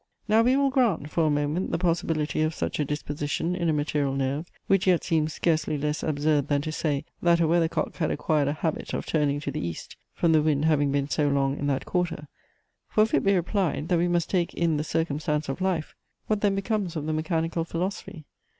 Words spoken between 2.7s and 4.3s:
a disposition in a material